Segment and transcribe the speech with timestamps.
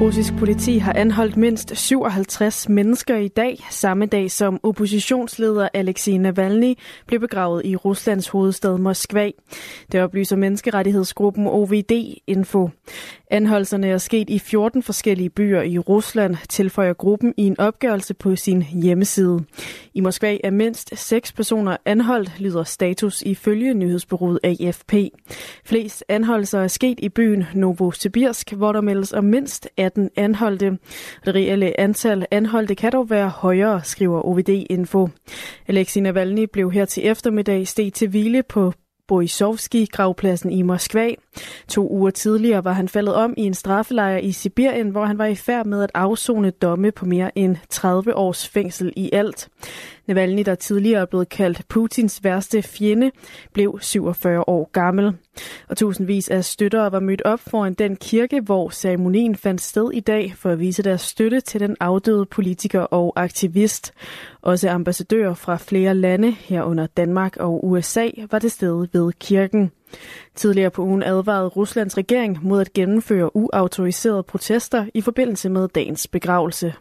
[0.00, 6.74] Russisk politi har anholdt mindst 57 mennesker i dag, samme dag som oppositionsleder Alexei Navalny
[7.06, 9.30] blev begravet i Ruslands hovedstad Moskva.
[9.92, 12.70] Det oplyser menneskerettighedsgruppen OVD Info.
[13.30, 18.36] Anholdelserne er sket i 14 forskellige byer i Rusland, tilføjer gruppen i en opgørelse på
[18.36, 19.44] sin hjemmeside.
[19.94, 24.94] I Moskva er mindst seks personer anholdt, lyder status ifølge nyhedsbureauet AFP.
[25.64, 30.78] Flest anholdelser er sket i byen Novosibirsk, hvor der meldes om mindst 18 anholdte.
[31.24, 35.08] Det reelle antal anholdte kan dog være højere, skriver OVD Info.
[35.68, 38.72] Alexei Navalny blev her til eftermiddag steg til hvile på
[39.08, 41.10] Borisovski-gravpladsen i Moskva.
[41.68, 45.26] To uger tidligere var han faldet om i en straffelejr i Sibirien, hvor han var
[45.26, 49.48] i færd med at afzone domme på mere end 30 års fængsel i alt.
[50.08, 53.10] Navalny, der tidligere er blevet kaldt Putins værste fjende,
[53.52, 55.12] blev 47 år gammel.
[55.68, 60.00] Og tusindvis af støttere var mødt op foran den kirke, hvor ceremonien fandt sted i
[60.00, 63.92] dag for at vise deres støtte til den afdøde politiker og aktivist.
[64.42, 69.70] Også ambassadører fra flere lande, herunder Danmark og USA, var til stede ved kirken.
[70.34, 76.06] Tidligere på ugen advarede Ruslands regering mod at gennemføre uautoriserede protester i forbindelse med dagens
[76.06, 76.74] begravelse.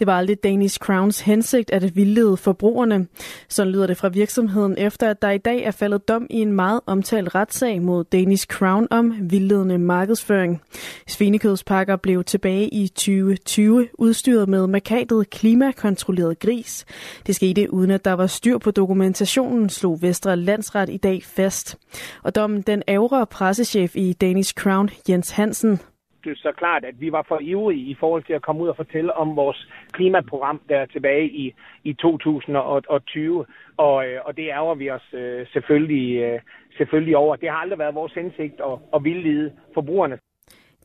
[0.00, 3.06] Det var aldrig Danish Crowns hensigt at vildlede forbrugerne.
[3.48, 6.52] Så lyder det fra virksomheden efter, at der i dag er faldet dom i en
[6.52, 10.62] meget omtalt retssag mod Danish Crown om vildledende markedsføring.
[11.08, 16.84] Svinekødspakker blev tilbage i 2020 udstyret med markatet klimakontrolleret gris.
[17.26, 21.76] Det skete uden at der var styr på dokumentationen, slog Vestre Landsret i dag fast.
[22.22, 25.80] Og dommen den ævrer pressechef i Danish Crown, Jens Hansen,
[26.24, 28.76] det så klart, at vi var for ivrige i forhold til at komme ud og
[28.76, 31.54] fortælle om vores klimaprogram der tilbage i,
[31.84, 33.46] i 2020.
[33.76, 36.40] Og, øh, og det ærger vi os øh, selvfølgelig, øh,
[36.76, 37.36] selvfølgelig over.
[37.36, 40.18] Det har aldrig været vores hensigt at, at vildlede forbrugerne.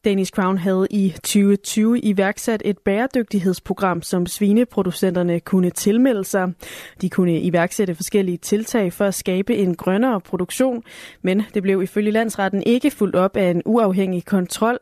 [0.05, 6.53] Danish Crown havde i 2020 iværksat et bæredygtighedsprogram, som svineproducenterne kunne tilmelde sig.
[7.01, 10.83] De kunne iværksætte forskellige tiltag for at skabe en grønnere produktion,
[11.21, 14.79] men det blev ifølge landsretten ikke fuldt op af en uafhængig kontrol,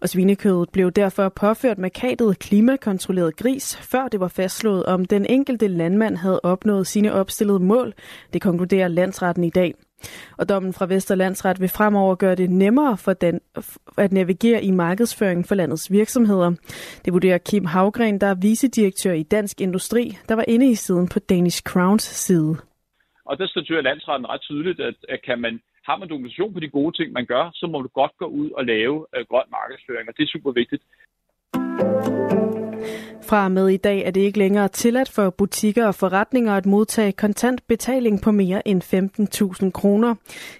[0.00, 5.68] og svinekødet blev derfor påført markatet klimakontrolleret gris, før det var fastslået, om den enkelte
[5.68, 7.94] landmand havde opnået sine opstillede mål.
[8.32, 9.74] Det konkluderer landsretten i dag.
[10.38, 13.40] Og dommen fra Vesterlandsret vil fremover gøre det nemmere for den
[13.98, 16.50] at navigere i markedsføring for landets virksomheder.
[17.04, 21.08] Det vurderer Kim Havgren, der er vicedirektør i Dansk Industri, der var inde i siden
[21.08, 22.56] på Danish Crowns side.
[23.24, 26.68] Og der statuerer landsretten ret tydeligt, at, at kan man, har man dokumentation på de
[26.68, 30.08] gode ting, man gør, så må du godt gå ud og lave uh, grøn markedsføring,
[30.08, 30.82] og det er super vigtigt.
[33.26, 37.12] Fra med i dag er det ikke længere tilladt for butikker og forretninger at modtage
[37.12, 38.82] kontant betaling på mere end
[39.64, 40.14] 15.000 kroner.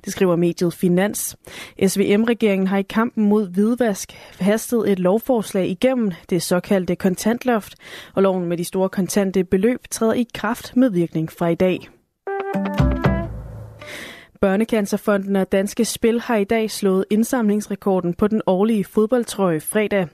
[0.05, 1.37] Det skriver mediet Finans.
[1.87, 7.75] SVM-regeringen har i kampen mod hvidvask hastet et lovforslag igennem det såkaldte kontantloft,
[8.15, 11.89] og loven med de store kontante beløb træder i kraft med virkning fra i dag.
[14.45, 20.07] Børnecancerfonden og Danske Spil har i dag slået indsamlingsrekorden på den årlige fodboldtrøje fredag.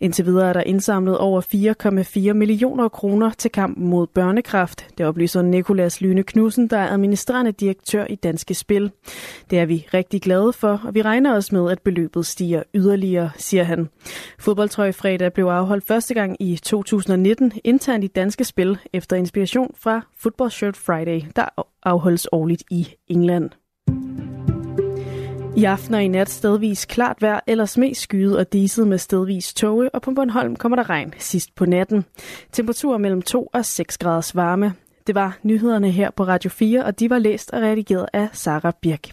[0.00, 1.40] Indtil videre er der indsamlet over
[2.30, 4.86] 4,4 millioner kroner til kampen mod børnekraft.
[4.98, 8.90] Det oplyser Nikolas Lyne Knudsen, der er administrerende direktør i Danske Spil.
[9.50, 13.30] Det er vi rigtig glade for, og vi regner os med, at beløbet stiger yderligere,
[13.36, 13.88] siger han.
[14.38, 20.06] Fodboldtrøje fredag blev afholdt første gang i 2019 internt i Danske Spil efter inspiration fra
[20.16, 21.44] Football Shirt Friday, der
[21.82, 23.50] afholdes årligt i England.
[25.58, 29.54] I aften og i nat stedvis klart vejr, ellers mest skyet og diset med stedvis
[29.54, 32.04] tåge, og på Bornholm kommer der regn sidst på natten.
[32.52, 34.74] Temperaturer mellem 2 og 6 graders varme.
[35.06, 38.72] Det var nyhederne her på Radio 4, og de var læst og redigeret af Sara
[38.82, 39.10] Birk